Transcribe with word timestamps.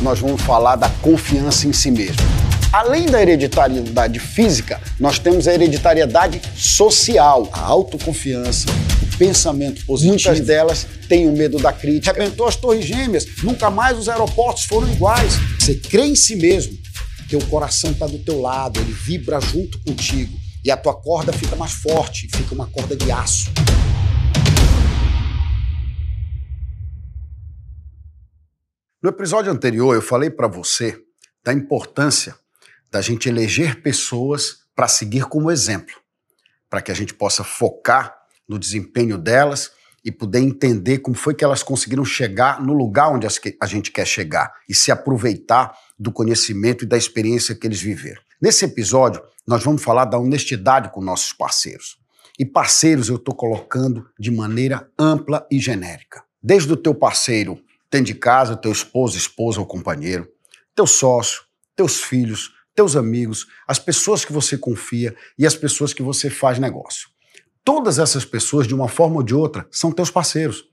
nós 0.00 0.18
vamos 0.18 0.40
falar 0.42 0.76
da 0.76 0.88
confiança 0.88 1.66
em 1.66 1.72
si 1.72 1.90
mesmo. 1.90 2.22
Além 2.72 3.06
da 3.06 3.20
hereditariedade 3.20 4.20
física, 4.20 4.80
nós 4.98 5.18
temos 5.18 5.48
a 5.48 5.54
hereditariedade 5.54 6.40
social, 6.54 7.48
a 7.52 7.60
autoconfiança, 7.60 8.68
o 9.02 9.16
pensamento 9.16 9.84
positivo. 9.84 10.14
Muitas 10.14 10.40
delas 10.40 10.86
têm 11.08 11.28
o 11.28 11.32
medo 11.32 11.58
da 11.58 11.72
crítica. 11.72 12.12
Rebentou 12.12 12.46
as 12.46 12.54
torres 12.54 12.84
gêmeas, 12.84 13.26
nunca 13.42 13.70
mais 13.70 13.98
os 13.98 14.08
aeroportos 14.08 14.64
foram 14.64 14.88
iguais. 14.92 15.32
Você 15.58 15.74
crê 15.74 16.06
em 16.06 16.14
si 16.14 16.36
mesmo, 16.36 16.78
teu 17.28 17.40
coração 17.46 17.90
está 17.90 18.06
do 18.06 18.18
teu 18.18 18.40
lado, 18.40 18.78
ele 18.80 18.92
vibra 18.92 19.40
junto 19.40 19.78
contigo 19.80 20.38
e 20.64 20.70
a 20.70 20.76
tua 20.76 20.94
corda 20.94 21.32
fica 21.32 21.56
mais 21.56 21.72
forte, 21.72 22.28
fica 22.34 22.54
uma 22.54 22.66
corda 22.66 22.94
de 22.94 23.10
aço. 23.10 23.50
No 29.02 29.08
episódio 29.08 29.50
anterior, 29.50 29.94
eu 29.94 30.02
falei 30.02 30.28
para 30.28 30.46
você 30.46 31.02
da 31.42 31.54
importância 31.54 32.34
da 32.90 33.00
gente 33.00 33.30
eleger 33.30 33.80
pessoas 33.80 34.58
para 34.76 34.88
seguir 34.88 35.24
como 35.24 35.50
exemplo, 35.50 35.94
para 36.68 36.82
que 36.82 36.90
a 36.90 36.94
gente 36.94 37.14
possa 37.14 37.42
focar 37.42 38.14
no 38.46 38.58
desempenho 38.58 39.16
delas 39.16 39.70
e 40.04 40.12
poder 40.12 40.40
entender 40.40 40.98
como 40.98 41.16
foi 41.16 41.34
que 41.34 41.42
elas 41.42 41.62
conseguiram 41.62 42.04
chegar 42.04 42.62
no 42.62 42.74
lugar 42.74 43.08
onde 43.10 43.26
a 43.26 43.66
gente 43.66 43.90
quer 43.90 44.06
chegar 44.06 44.52
e 44.68 44.74
se 44.74 44.92
aproveitar 44.92 45.74
do 45.98 46.12
conhecimento 46.12 46.84
e 46.84 46.86
da 46.86 46.98
experiência 46.98 47.54
que 47.54 47.66
eles 47.66 47.80
viveram. 47.80 48.20
Nesse 48.38 48.66
episódio, 48.66 49.22
nós 49.46 49.64
vamos 49.64 49.82
falar 49.82 50.04
da 50.04 50.18
honestidade 50.18 50.92
com 50.92 51.00
nossos 51.00 51.32
parceiros. 51.32 51.96
E 52.38 52.44
parceiros 52.44 53.08
eu 53.08 53.16
estou 53.16 53.34
colocando 53.34 54.10
de 54.18 54.30
maneira 54.30 54.90
ampla 54.98 55.46
e 55.50 55.58
genérica. 55.58 56.22
Desde 56.42 56.70
o 56.70 56.76
teu 56.76 56.94
parceiro 56.94 57.58
tem 57.90 58.02
de 58.02 58.14
casa, 58.14 58.56
teu 58.56 58.70
esposo, 58.70 59.18
esposa 59.18 59.60
ou 59.60 59.66
companheiro, 59.66 60.28
teu 60.74 60.86
sócio, 60.86 61.42
teus 61.74 62.00
filhos, 62.00 62.52
teus 62.74 62.94
amigos, 62.96 63.46
as 63.66 63.78
pessoas 63.78 64.24
que 64.24 64.32
você 64.32 64.56
confia 64.56 65.14
e 65.36 65.44
as 65.44 65.56
pessoas 65.56 65.92
que 65.92 66.02
você 66.02 66.30
faz 66.30 66.58
negócio. 66.58 67.08
Todas 67.64 67.98
essas 67.98 68.24
pessoas, 68.24 68.66
de 68.66 68.74
uma 68.74 68.88
forma 68.88 69.16
ou 69.16 69.22
de 69.22 69.34
outra, 69.34 69.66
são 69.70 69.92
teus 69.92 70.10
parceiros. 70.10 70.64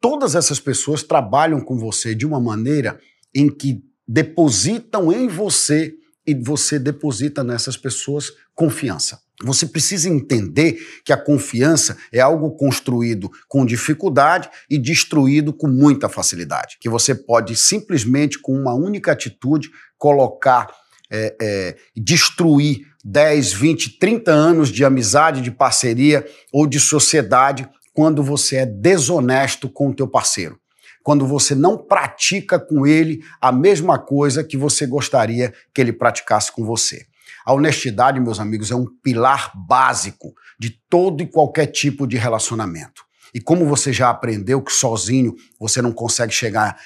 Todas 0.00 0.34
essas 0.34 0.58
pessoas 0.58 1.02
trabalham 1.02 1.60
com 1.60 1.78
você 1.78 2.14
de 2.14 2.26
uma 2.26 2.40
maneira 2.40 2.98
em 3.34 3.48
que 3.48 3.84
depositam 4.06 5.12
em 5.12 5.28
você 5.28 5.94
e 6.26 6.34
você 6.34 6.78
deposita 6.78 7.44
nessas 7.44 7.76
pessoas 7.76 8.32
confiança. 8.54 9.23
Você 9.44 9.66
precisa 9.66 10.08
entender 10.08 10.78
que 11.04 11.12
a 11.12 11.16
confiança 11.16 11.96
é 12.12 12.20
algo 12.20 12.50
construído 12.52 13.30
com 13.48 13.66
dificuldade 13.66 14.48
e 14.68 14.78
destruído 14.78 15.52
com 15.52 15.68
muita 15.68 16.08
facilidade. 16.08 16.78
Que 16.80 16.88
você 16.88 17.14
pode 17.14 17.54
simplesmente, 17.54 18.38
com 18.38 18.52
uma 18.52 18.74
única 18.74 19.12
atitude, 19.12 19.70
colocar, 19.98 20.68
é, 21.10 21.36
é, 21.40 21.76
destruir 21.96 22.86
10, 23.04 23.52
20, 23.52 23.98
30 23.98 24.32
anos 24.32 24.70
de 24.70 24.84
amizade, 24.84 25.42
de 25.42 25.50
parceria 25.50 26.26
ou 26.52 26.66
de 26.66 26.80
sociedade 26.80 27.68
quando 27.92 28.22
você 28.22 28.56
é 28.56 28.66
desonesto 28.66 29.68
com 29.68 29.90
o 29.90 29.94
teu 29.94 30.08
parceiro 30.08 30.58
quando 31.04 31.26
você 31.26 31.54
não 31.54 31.76
pratica 31.76 32.58
com 32.58 32.86
ele 32.86 33.22
a 33.38 33.52
mesma 33.52 33.98
coisa 33.98 34.42
que 34.42 34.56
você 34.56 34.86
gostaria 34.86 35.52
que 35.72 35.80
ele 35.80 35.92
praticasse 35.92 36.50
com 36.50 36.64
você. 36.64 37.06
A 37.44 37.52
honestidade, 37.52 38.20
meus 38.20 38.40
amigos, 38.40 38.70
é 38.70 38.74
um 38.74 38.86
pilar 38.86 39.52
básico 39.54 40.32
de 40.58 40.70
todo 40.88 41.22
e 41.22 41.26
qualquer 41.26 41.66
tipo 41.66 42.06
de 42.06 42.16
relacionamento. 42.16 43.02
E 43.34 43.40
como 43.40 43.66
você 43.66 43.92
já 43.92 44.10
aprendeu 44.10 44.62
que 44.62 44.72
sozinho 44.72 45.34
você 45.58 45.82
não 45.82 45.92
consegue 45.92 46.32
chegar 46.32 46.78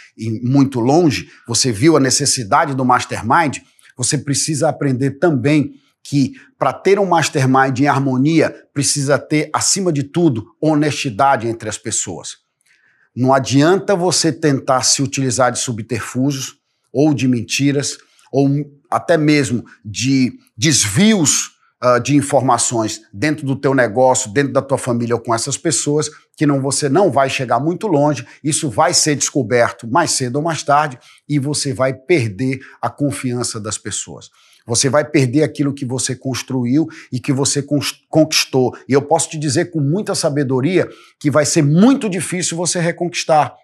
muito 0.43 0.81
longe, 0.81 1.29
você 1.47 1.71
viu 1.71 1.97
a 1.97 2.01
necessidade 2.01 2.75
do 2.75 2.85
mastermind, 2.85 3.59
você 3.97 4.17
precisa 4.17 4.69
aprender 4.69 5.19
também 5.19 5.75
que 6.03 6.33
para 6.59 6.73
ter 6.73 6.99
um 6.99 7.05
mastermind 7.05 7.79
em 7.81 7.87
harmonia, 7.87 8.51
precisa 8.73 9.19
ter, 9.19 9.51
acima 9.53 9.93
de 9.93 10.03
tudo, 10.03 10.47
honestidade 10.61 11.47
entre 11.47 11.69
as 11.69 11.77
pessoas. 11.77 12.39
Não 13.15 13.35
adianta 13.35 13.95
você 13.95 14.33
tentar 14.33 14.83
se 14.85 15.03
utilizar 15.03 15.53
de 15.53 15.59
subterfúgios 15.59 16.57
ou 16.91 17.13
de 17.13 17.29
mentiras 17.29 17.99
ou 18.33 18.49
até 18.91 19.17
mesmo 19.17 19.65
de 19.85 20.39
desvios 20.57 21.59
uh, 21.83 22.01
de 22.01 22.17
informações 22.17 23.03
dentro 23.13 23.47
do 23.47 23.57
teu 23.57 23.75
negócio, 23.75 24.33
dentro 24.33 24.53
da 24.53 24.63
tua 24.63 24.79
família 24.79 25.15
ou 25.15 25.21
com 25.21 25.35
essas 25.35 25.57
pessoas, 25.57 26.11
que 26.37 26.47
não 26.47 26.61
você 26.61 26.89
não 26.89 27.11
vai 27.11 27.29
chegar 27.29 27.61
muito 27.61 27.87
longe, 27.87 28.27
isso 28.43 28.71
vai 28.71 28.95
ser 28.95 29.17
descoberto 29.17 29.89
mais 29.89 30.13
cedo 30.13 30.37
ou 30.37 30.43
mais 30.43 30.63
tarde 30.63 30.99
e 31.29 31.39
você 31.39 31.73
vai 31.73 31.93
perder 31.93 32.59
a 32.81 32.89
confiança 32.89 33.61
das 33.61 33.77
pessoas. 33.77 34.31
Você 34.67 34.91
vai 34.91 35.03
perder 35.03 35.45
aquilo 35.45 35.73
que 35.73 35.87
você 35.87 36.15
construiu 36.15 36.87
e 37.11 37.19
que 37.19 37.33
você 37.33 37.65
conquistou. 38.11 38.77
E 38.87 38.93
eu 38.93 39.01
posso 39.01 39.31
te 39.31 39.39
dizer 39.39 39.71
com 39.71 39.81
muita 39.81 40.15
sabedoria 40.15 40.87
que 41.19 41.31
vai 41.31 41.47
ser 41.47 41.63
muito 41.63 42.07
difícil 42.07 42.55
você 42.55 42.79
reconquistar. 42.79 43.55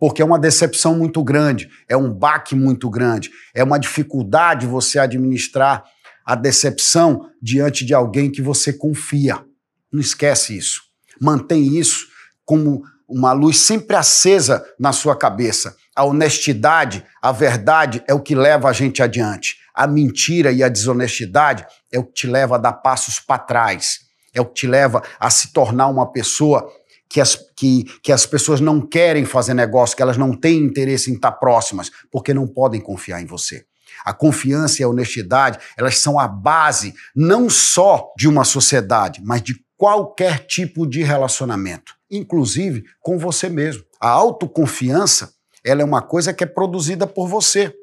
Porque 0.00 0.20
é 0.20 0.24
uma 0.24 0.38
decepção 0.38 0.96
muito 0.96 1.22
grande, 1.22 1.70
é 1.88 1.96
um 1.96 2.12
baque 2.12 2.56
muito 2.56 2.90
grande, 2.90 3.30
é 3.54 3.62
uma 3.62 3.78
dificuldade 3.78 4.66
você 4.66 4.98
administrar 4.98 5.84
a 6.26 6.34
decepção 6.34 7.30
diante 7.40 7.84
de 7.84 7.94
alguém 7.94 8.30
que 8.30 8.42
você 8.42 8.72
confia. 8.72 9.44
Não 9.92 10.00
esquece 10.00 10.56
isso. 10.56 10.80
Mantém 11.20 11.78
isso 11.78 12.06
como 12.44 12.82
uma 13.06 13.32
luz 13.32 13.58
sempre 13.58 13.94
acesa 13.94 14.64
na 14.78 14.92
sua 14.92 15.14
cabeça. 15.14 15.76
A 15.94 16.04
honestidade, 16.04 17.04
a 17.20 17.30
verdade 17.30 18.02
é 18.08 18.14
o 18.14 18.20
que 18.20 18.34
leva 18.34 18.68
a 18.68 18.72
gente 18.72 19.02
adiante 19.02 19.60
a 19.80 19.86
mentira 19.86 20.52
e 20.52 20.62
a 20.62 20.68
desonestidade 20.68 21.66
é 21.90 21.98
o 21.98 22.04
que 22.04 22.12
te 22.12 22.26
leva 22.26 22.56
a 22.56 22.58
dar 22.58 22.74
passos 22.74 23.18
para 23.18 23.38
trás, 23.38 24.00
é 24.34 24.40
o 24.40 24.44
que 24.44 24.52
te 24.52 24.66
leva 24.66 25.02
a 25.18 25.30
se 25.30 25.54
tornar 25.54 25.88
uma 25.88 26.12
pessoa 26.12 26.70
que 27.10 27.20
as, 27.20 27.36
que, 27.56 27.84
que 28.02 28.12
as 28.12 28.24
pessoas 28.24 28.60
não 28.60 28.80
querem 28.80 29.24
fazer 29.24 29.52
negócio, 29.52 29.96
que 29.96 30.02
elas 30.02 30.16
não 30.16 30.32
têm 30.32 30.58
interesse 30.58 31.10
em 31.10 31.14
estar 31.14 31.32
próximas, 31.32 31.90
porque 32.10 32.32
não 32.32 32.46
podem 32.46 32.80
confiar 32.80 33.20
em 33.20 33.26
você. 33.26 33.64
A 34.04 34.14
confiança 34.14 34.80
e 34.80 34.84
a 34.84 34.88
honestidade, 34.88 35.58
elas 35.76 35.98
são 35.98 36.18
a 36.20 36.28
base 36.28 36.94
não 37.14 37.50
só 37.50 38.12
de 38.16 38.28
uma 38.28 38.44
sociedade, 38.44 39.20
mas 39.24 39.42
de 39.42 39.60
qualquer 39.76 40.46
tipo 40.46 40.86
de 40.86 41.02
relacionamento, 41.02 41.94
inclusive 42.08 42.84
com 43.00 43.18
você 43.18 43.48
mesmo. 43.48 43.82
A 44.00 44.08
autoconfiança, 44.08 45.34
ela 45.64 45.82
é 45.82 45.84
uma 45.84 46.00
coisa 46.00 46.32
que 46.32 46.44
é 46.44 46.46
produzida 46.46 47.08
por 47.08 47.26
você 47.26 47.74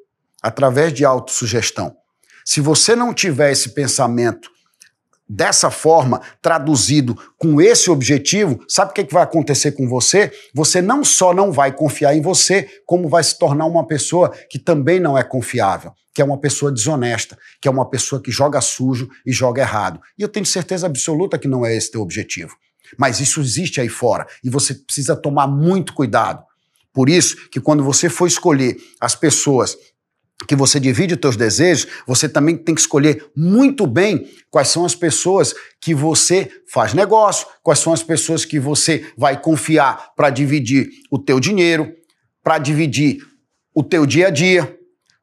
através 0.41 0.94
de 0.94 1.03
autossugestão. 1.03 1.95
Se 2.45 2.61
você 2.61 2.95
não 2.95 3.13
tiver 3.13 3.51
esse 3.51 3.73
pensamento 3.73 4.49
dessa 5.29 5.69
forma, 5.69 6.21
traduzido 6.41 7.17
com 7.38 7.61
esse 7.61 7.89
objetivo, 7.89 8.63
sabe 8.67 8.91
o 8.91 8.93
que, 8.93 9.13
vai 9.13 9.23
acontecer 9.23 9.73
com 9.73 9.88
você? 9.88 10.31
Você 10.53 10.81
não 10.81 11.03
só 11.03 11.33
não 11.33 11.51
vai 11.51 11.71
confiar 11.71 12.15
em 12.15 12.21
você, 12.21 12.67
como 12.85 13.09
vai 13.09 13.23
se 13.23 13.38
tornar 13.38 13.65
uma 13.65 13.85
pessoa 13.85 14.29
que 14.49 14.57
também 14.57 14.99
não 14.99 15.17
é 15.17 15.23
confiável, 15.23 15.91
que 16.13 16.21
é 16.21 16.25
uma 16.25 16.38
pessoa 16.38 16.71
desonesta, 16.71 17.38
que 17.61 17.67
é 17.67 17.71
uma 17.71 17.89
pessoa 17.89 18.21
que 18.21 18.31
joga 18.31 18.61
sujo 18.61 19.09
e 19.25 19.31
joga 19.31 19.61
errado. 19.61 19.99
E 20.17 20.21
eu 20.21 20.29
tenho 20.29 20.45
certeza 20.45 20.88
absoluta 20.88 21.38
que 21.38 21.47
não 21.47 21.65
é 21.65 21.75
esse 21.75 21.91
teu 21.91 22.01
objetivo. 22.01 22.55
Mas 22.97 23.19
isso 23.19 23.41
existe 23.41 23.81
aí 23.81 23.89
fora 23.89 24.25
e 24.44 24.49
você 24.49 24.73
precisa 24.73 25.15
tomar 25.15 25.47
muito 25.47 25.94
cuidado. 25.94 26.44
Por 26.94 27.09
isso 27.09 27.49
que 27.49 27.59
quando 27.59 27.83
você 27.83 28.09
for 28.09 28.27
escolher 28.27 28.77
as 28.99 29.13
pessoas 29.13 29.77
que 30.45 30.55
você 30.55 30.79
divide 30.79 31.15
os 31.15 31.19
teus 31.19 31.35
desejos, 31.35 31.87
você 32.05 32.29
também 32.29 32.55
tem 32.55 32.75
que 32.75 32.81
escolher 32.81 33.25
muito 33.35 33.87
bem 33.87 34.29
quais 34.51 34.67
são 34.67 34.85
as 34.85 34.93
pessoas 34.93 35.55
que 35.81 35.95
você 35.95 36.49
faz 36.71 36.93
negócio, 36.93 37.47
quais 37.63 37.79
são 37.79 37.91
as 37.91 38.03
pessoas 38.03 38.45
que 38.45 38.59
você 38.59 39.05
vai 39.17 39.41
confiar 39.41 40.13
para 40.15 40.29
dividir 40.29 40.89
o 41.09 41.17
teu 41.17 41.39
dinheiro, 41.39 41.91
para 42.43 42.59
dividir 42.59 43.19
o 43.73 43.83
teu 43.83 44.05
dia 44.05 44.27
a 44.27 44.29
dia, 44.29 44.77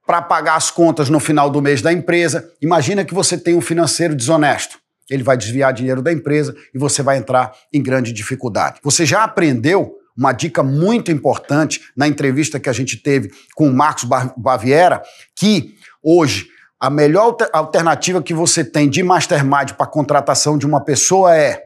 para 0.06 0.20
pagar 0.20 0.56
as 0.56 0.70
contas 0.70 1.08
no 1.08 1.20
final 1.20 1.48
do 1.48 1.62
mês 1.62 1.80
da 1.80 1.92
empresa. 1.92 2.50
Imagina 2.60 3.04
que 3.04 3.14
você 3.14 3.38
tem 3.38 3.54
um 3.54 3.60
financeiro 3.60 4.14
desonesto. 4.14 4.78
Ele 5.08 5.22
vai 5.22 5.36
desviar 5.36 5.72
dinheiro 5.72 6.02
da 6.02 6.12
empresa 6.12 6.54
e 6.74 6.78
você 6.78 7.02
vai 7.02 7.18
entrar 7.18 7.52
em 7.72 7.82
grande 7.82 8.12
dificuldade. 8.12 8.80
Você 8.82 9.06
já 9.06 9.22
aprendeu 9.22 9.94
uma 10.16 10.32
dica 10.32 10.62
muito 10.62 11.10
importante 11.10 11.80
na 11.96 12.06
entrevista 12.06 12.60
que 12.60 12.68
a 12.68 12.72
gente 12.72 12.96
teve 12.96 13.30
com 13.54 13.68
o 13.68 13.74
Marcos 13.74 14.08
Baviera, 14.36 15.02
que 15.34 15.74
hoje 16.02 16.48
a 16.78 16.90
melhor 16.90 17.36
alternativa 17.52 18.22
que 18.22 18.34
você 18.34 18.64
tem 18.64 18.88
de 18.88 19.02
mastermind 19.02 19.72
para 19.72 19.86
contratação 19.86 20.58
de 20.58 20.66
uma 20.66 20.80
pessoa 20.84 21.36
é 21.36 21.62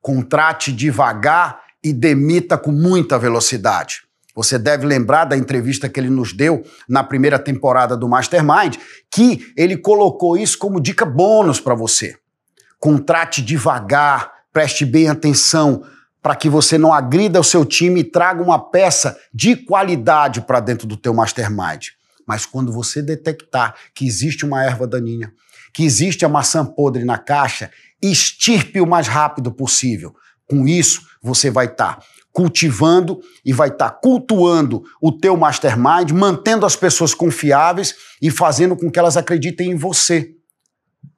contrate 0.00 0.72
devagar 0.72 1.60
e 1.82 1.92
demita 1.92 2.58
com 2.58 2.72
muita 2.72 3.18
velocidade. 3.18 4.02
Você 4.34 4.58
deve 4.58 4.86
lembrar 4.86 5.24
da 5.24 5.36
entrevista 5.36 5.88
que 5.88 5.98
ele 5.98 6.10
nos 6.10 6.32
deu 6.32 6.64
na 6.88 7.02
primeira 7.02 7.38
temporada 7.38 7.96
do 7.96 8.08
Mastermind, 8.08 8.76
que 9.10 9.52
ele 9.56 9.76
colocou 9.76 10.36
isso 10.36 10.56
como 10.58 10.80
dica 10.80 11.04
bônus 11.04 11.60
para 11.60 11.74
você. 11.74 12.16
Contrate 12.78 13.42
devagar, 13.42 14.32
preste 14.52 14.84
bem 14.84 15.08
atenção, 15.08 15.82
para 16.22 16.34
que 16.34 16.48
você 16.48 16.76
não 16.76 16.92
agrida 16.92 17.40
o 17.40 17.44
seu 17.44 17.64
time 17.64 18.00
e 18.00 18.04
traga 18.04 18.42
uma 18.42 18.58
peça 18.58 19.16
de 19.32 19.56
qualidade 19.56 20.40
para 20.40 20.60
dentro 20.60 20.86
do 20.86 20.96
teu 20.96 21.14
mastermind. 21.14 21.88
Mas 22.26 22.44
quando 22.44 22.72
você 22.72 23.00
detectar 23.00 23.74
que 23.94 24.06
existe 24.06 24.44
uma 24.44 24.62
erva 24.62 24.86
daninha, 24.86 25.32
que 25.72 25.84
existe 25.84 26.24
a 26.24 26.28
maçã 26.28 26.64
podre 26.64 27.04
na 27.04 27.18
caixa, 27.18 27.70
extirpe 28.02 28.80
o 28.80 28.86
mais 28.86 29.06
rápido 29.06 29.50
possível. 29.52 30.14
Com 30.46 30.66
isso, 30.66 31.02
você 31.22 31.50
vai 31.50 31.66
estar 31.66 31.96
tá 31.96 32.02
cultivando 32.32 33.20
e 33.44 33.52
vai 33.52 33.68
estar 33.68 33.90
tá 33.90 33.96
cultuando 33.96 34.84
o 35.00 35.10
teu 35.10 35.36
mastermind, 35.36 36.10
mantendo 36.12 36.64
as 36.64 36.76
pessoas 36.76 37.14
confiáveis 37.14 37.94
e 38.20 38.30
fazendo 38.30 38.76
com 38.76 38.90
que 38.90 38.98
elas 38.98 39.16
acreditem 39.16 39.72
em 39.72 39.76
você. 39.76 40.37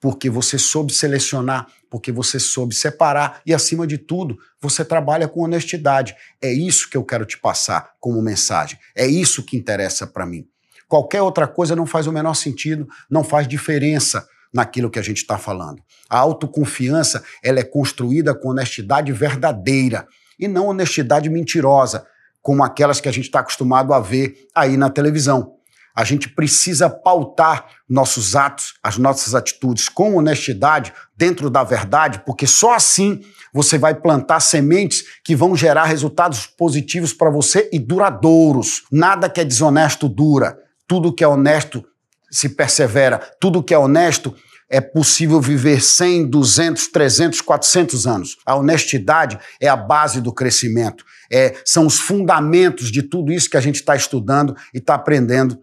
Porque 0.00 0.30
você 0.30 0.58
soube 0.58 0.92
selecionar, 0.92 1.66
porque 1.90 2.12
você 2.12 2.38
soube 2.38 2.74
separar 2.74 3.40
e, 3.44 3.52
acima 3.52 3.86
de 3.86 3.98
tudo, 3.98 4.38
você 4.60 4.84
trabalha 4.84 5.28
com 5.28 5.42
honestidade. 5.42 6.14
É 6.40 6.52
isso 6.52 6.88
que 6.88 6.96
eu 6.96 7.04
quero 7.04 7.24
te 7.24 7.38
passar 7.38 7.92
como 8.00 8.22
mensagem. 8.22 8.78
É 8.94 9.06
isso 9.06 9.42
que 9.42 9.56
interessa 9.56 10.06
para 10.06 10.26
mim. 10.26 10.46
Qualquer 10.88 11.22
outra 11.22 11.46
coisa 11.46 11.76
não 11.76 11.86
faz 11.86 12.06
o 12.06 12.12
menor 12.12 12.34
sentido, 12.34 12.88
não 13.10 13.22
faz 13.22 13.46
diferença 13.46 14.26
naquilo 14.52 14.90
que 14.90 14.98
a 14.98 15.02
gente 15.02 15.18
está 15.18 15.38
falando. 15.38 15.82
A 16.08 16.18
autoconfiança 16.18 17.22
ela 17.42 17.60
é 17.60 17.64
construída 17.64 18.34
com 18.34 18.48
honestidade 18.48 19.12
verdadeira 19.12 20.06
e 20.38 20.48
não 20.48 20.66
honestidade 20.66 21.28
mentirosa, 21.28 22.06
como 22.42 22.64
aquelas 22.64 23.00
que 23.00 23.08
a 23.08 23.12
gente 23.12 23.26
está 23.26 23.40
acostumado 23.40 23.92
a 23.92 24.00
ver 24.00 24.48
aí 24.54 24.76
na 24.76 24.90
televisão. 24.90 25.59
A 25.94 26.04
gente 26.04 26.28
precisa 26.28 26.88
pautar 26.88 27.66
nossos 27.88 28.36
atos, 28.36 28.74
as 28.82 28.96
nossas 28.96 29.34
atitudes 29.34 29.88
com 29.88 30.16
honestidade 30.16 30.92
dentro 31.16 31.50
da 31.50 31.64
verdade, 31.64 32.22
porque 32.24 32.46
só 32.46 32.74
assim 32.74 33.20
você 33.52 33.76
vai 33.76 33.94
plantar 33.94 34.40
sementes 34.40 35.04
que 35.24 35.34
vão 35.34 35.56
gerar 35.56 35.84
resultados 35.84 36.46
positivos 36.46 37.12
para 37.12 37.30
você 37.30 37.68
e 37.72 37.78
duradouros. 37.78 38.84
Nada 38.90 39.28
que 39.28 39.40
é 39.40 39.44
desonesto 39.44 40.08
dura. 40.08 40.58
Tudo 40.86 41.12
que 41.12 41.24
é 41.24 41.28
honesto 41.28 41.84
se 42.30 42.48
persevera. 42.50 43.18
Tudo 43.40 43.62
que 43.62 43.74
é 43.74 43.78
honesto 43.78 44.34
é 44.70 44.80
possível 44.80 45.40
viver 45.40 45.82
100, 45.82 46.30
200, 46.30 46.86
300, 46.88 47.40
400 47.40 48.06
anos. 48.06 48.36
A 48.46 48.54
honestidade 48.54 49.36
é 49.60 49.68
a 49.68 49.76
base 49.76 50.20
do 50.20 50.32
crescimento. 50.32 51.04
É, 51.30 51.60
são 51.64 51.86
os 51.86 51.98
fundamentos 51.98 52.90
de 52.90 53.02
tudo 53.02 53.32
isso 53.32 53.50
que 53.50 53.56
a 53.56 53.60
gente 53.60 53.76
está 53.76 53.96
estudando 53.96 54.56
e 54.72 54.78
está 54.78 54.94
aprendendo 54.94 55.58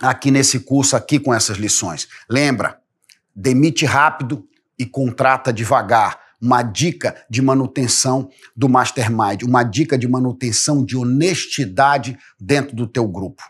aqui 0.00 0.30
nesse 0.30 0.60
curso, 0.60 0.96
aqui 0.96 1.18
com 1.18 1.34
essas 1.34 1.56
lições. 1.56 2.08
Lembra, 2.28 2.78
demite 3.34 3.84
rápido 3.84 4.46
e 4.78 4.86
contrata 4.86 5.52
devagar. 5.52 6.28
Uma 6.40 6.62
dica 6.62 7.16
de 7.28 7.42
manutenção 7.42 8.30
do 8.54 8.68
Mastermind, 8.68 9.42
uma 9.42 9.64
dica 9.64 9.98
de 9.98 10.06
manutenção 10.06 10.84
de 10.84 10.96
honestidade 10.96 12.16
dentro 12.38 12.76
do 12.76 12.86
teu 12.86 13.08
grupo. 13.08 13.42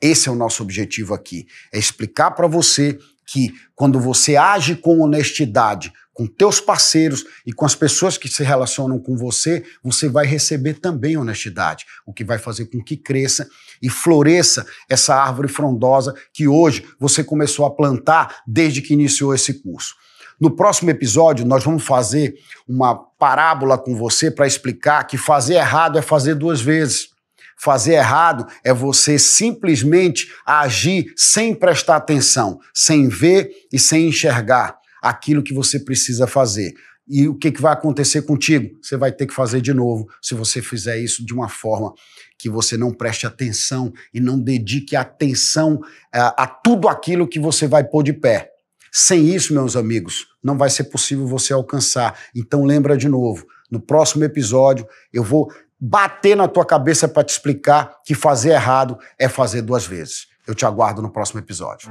Esse 0.00 0.28
é 0.28 0.32
o 0.32 0.34
nosso 0.34 0.64
objetivo 0.64 1.14
aqui, 1.14 1.46
é 1.72 1.78
explicar 1.78 2.32
para 2.32 2.48
você 2.48 2.98
que 3.24 3.54
quando 3.76 4.00
você 4.00 4.34
age 4.34 4.74
com 4.74 4.98
honestidade 4.98 5.92
com 6.14 6.26
teus 6.26 6.60
parceiros 6.60 7.24
e 7.46 7.52
com 7.52 7.64
as 7.64 7.74
pessoas 7.74 8.18
que 8.18 8.28
se 8.28 8.42
relacionam 8.42 8.98
com 8.98 9.16
você, 9.16 9.64
você 9.82 10.08
vai 10.08 10.26
receber 10.26 10.74
também 10.74 11.16
honestidade, 11.16 11.86
o 12.06 12.12
que 12.12 12.24
vai 12.24 12.38
fazer 12.38 12.66
com 12.66 12.82
que 12.82 12.96
cresça 12.96 13.48
e 13.80 13.88
floresça 13.88 14.66
essa 14.88 15.14
árvore 15.14 15.48
frondosa 15.48 16.14
que 16.32 16.46
hoje 16.46 16.84
você 16.98 17.24
começou 17.24 17.64
a 17.64 17.70
plantar 17.74 18.42
desde 18.46 18.82
que 18.82 18.92
iniciou 18.92 19.34
esse 19.34 19.54
curso. 19.54 19.94
No 20.40 20.50
próximo 20.50 20.90
episódio, 20.90 21.46
nós 21.46 21.64
vamos 21.64 21.84
fazer 21.84 22.34
uma 22.66 22.94
parábola 22.94 23.78
com 23.78 23.96
você 23.96 24.30
para 24.30 24.46
explicar 24.46 25.04
que 25.04 25.16
fazer 25.16 25.54
errado 25.54 25.98
é 25.98 26.02
fazer 26.02 26.34
duas 26.34 26.60
vezes. 26.60 27.10
Fazer 27.56 27.92
errado 27.92 28.44
é 28.64 28.72
você 28.72 29.20
simplesmente 29.20 30.32
agir 30.44 31.12
sem 31.16 31.54
prestar 31.54 31.96
atenção, 31.96 32.58
sem 32.74 33.08
ver 33.08 33.52
e 33.72 33.78
sem 33.78 34.08
enxergar 34.08 34.81
aquilo 35.02 35.42
que 35.42 35.52
você 35.52 35.80
precisa 35.80 36.26
fazer. 36.26 36.72
E 37.08 37.26
o 37.26 37.34
que, 37.34 37.50
que 37.50 37.60
vai 37.60 37.72
acontecer 37.72 38.22
contigo? 38.22 38.78
Você 38.80 38.96
vai 38.96 39.10
ter 39.10 39.26
que 39.26 39.34
fazer 39.34 39.60
de 39.60 39.74
novo 39.74 40.08
se 40.22 40.34
você 40.34 40.62
fizer 40.62 40.98
isso 40.98 41.26
de 41.26 41.34
uma 41.34 41.48
forma 41.48 41.92
que 42.38 42.48
você 42.48 42.76
não 42.76 42.92
preste 42.92 43.26
atenção 43.26 43.92
e 44.14 44.20
não 44.20 44.38
dedique 44.38 44.94
atenção 44.94 45.80
a, 46.12 46.18
eh, 46.18 46.34
a 46.38 46.46
tudo 46.46 46.88
aquilo 46.88 47.26
que 47.26 47.40
você 47.40 47.66
vai 47.66 47.82
pôr 47.82 48.04
de 48.04 48.12
pé. 48.12 48.50
Sem 48.90 49.34
isso, 49.34 49.52
meus 49.52 49.74
amigos, 49.74 50.28
não 50.42 50.56
vai 50.56 50.70
ser 50.70 50.84
possível 50.84 51.26
você 51.26 51.52
alcançar. 51.52 52.18
Então 52.34 52.64
lembra 52.64 52.96
de 52.96 53.08
novo, 53.08 53.46
no 53.70 53.80
próximo 53.80 54.22
episódio 54.22 54.86
eu 55.12 55.24
vou 55.24 55.52
bater 55.80 56.36
na 56.36 56.46
tua 56.46 56.64
cabeça 56.64 57.08
para 57.08 57.24
te 57.24 57.30
explicar 57.30 57.96
que 58.04 58.14
fazer 58.14 58.50
errado 58.50 58.96
é 59.18 59.28
fazer 59.28 59.62
duas 59.62 59.84
vezes. 59.84 60.28
Eu 60.46 60.54
te 60.54 60.64
aguardo 60.64 61.02
no 61.02 61.10
próximo 61.10 61.40
episódio. 61.40 61.90